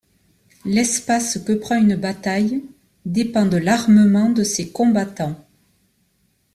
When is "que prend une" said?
1.45-1.95